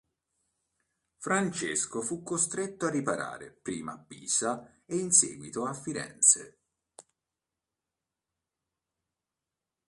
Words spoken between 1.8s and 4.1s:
fu costretto a riparare prima a